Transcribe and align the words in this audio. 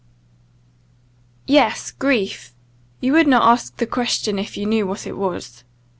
"Yes, 1.45 1.91
grief; 1.91 2.53
you 3.01 3.13
would 3.13 3.27
not 3.27 3.47
ask 3.47 3.77
the 3.77 3.85
question 3.85 4.39
if 4.39 4.57
you 4.57 4.65
knew 4.65 4.87
what 4.87 5.05
it 5.05 5.15
was." 5.15 5.63